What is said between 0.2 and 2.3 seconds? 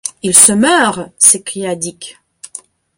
Il se meurt! s’écria Dick.